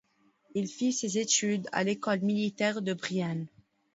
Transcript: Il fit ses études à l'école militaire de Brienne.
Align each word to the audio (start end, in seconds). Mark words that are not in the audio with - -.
Il 0.55 0.67
fit 0.67 0.93
ses 0.93 1.19
études 1.19 1.67
à 1.71 1.83
l'école 1.83 2.21
militaire 2.21 2.81
de 2.81 2.95
Brienne. 2.95 3.45